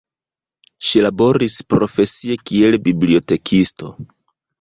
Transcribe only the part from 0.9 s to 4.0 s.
laboris profesie kiel bibliotekisto.